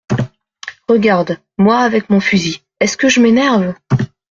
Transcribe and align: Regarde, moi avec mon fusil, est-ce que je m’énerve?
Regarde, 0.87 1.37
moi 1.59 1.77
avec 1.81 2.09
mon 2.09 2.19
fusil, 2.19 2.63
est-ce 2.79 2.97
que 2.97 3.07
je 3.07 3.19
m’énerve? 3.21 3.75